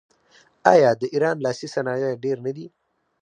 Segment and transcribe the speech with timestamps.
[0.73, 2.67] آیا د ایران لاسي صنایع ډیر نه دي؟